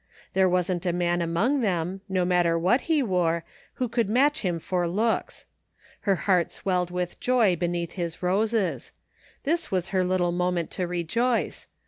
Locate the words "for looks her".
4.57-6.15